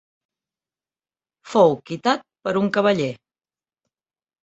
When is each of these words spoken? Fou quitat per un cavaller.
Fou 1.53 1.77
quitat 1.91 2.27
per 2.49 2.57
un 2.65 2.75
cavaller. 2.79 3.15